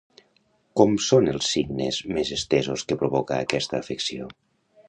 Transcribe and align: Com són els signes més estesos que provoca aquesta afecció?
Com 0.79 0.95
són 1.07 1.29
els 1.33 1.51
signes 1.57 2.01
més 2.17 2.33
estesos 2.39 2.87
que 2.89 3.01
provoca 3.05 3.41
aquesta 3.47 3.83
afecció? 3.85 4.35